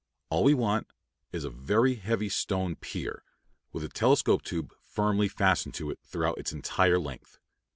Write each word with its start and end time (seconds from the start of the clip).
All 0.31 0.43
we 0.43 0.55
want 0.55 0.87
is 1.31 1.43
a 1.43 1.51
very 1.51 1.93
heavy 1.93 2.27
stone 2.27 2.75
pier, 2.75 3.23
with 3.71 3.83
a 3.83 3.87
telescope 3.87 4.41
tube 4.41 4.73
firmly 4.83 5.27
fastened 5.27 5.75
to 5.75 5.91
it 5.91 5.99
throughout 6.01 6.39
its 6.39 6.51
entire 6.51 6.97
length. 6.97 7.37